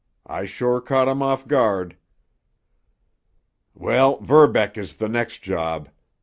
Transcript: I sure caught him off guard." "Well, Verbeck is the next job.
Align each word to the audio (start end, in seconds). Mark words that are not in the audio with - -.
I 0.25 0.45
sure 0.45 0.81
caught 0.81 1.07
him 1.07 1.21
off 1.21 1.47
guard." 1.47 1.95
"Well, 3.75 4.17
Verbeck 4.19 4.75
is 4.75 4.97
the 4.97 5.07
next 5.07 5.43
job. 5.43 5.89